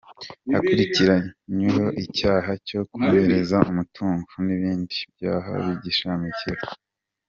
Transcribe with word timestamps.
Akurikiranyweho 0.57 1.85
icyaha 2.03 2.51
cyo 2.67 2.79
kunyereza 2.89 3.57
umutungo 3.69 4.29
n’ 4.45 4.47
ibindi 4.55 4.95
byaha 5.13 5.51
bigishamikiyeho". 5.65 6.65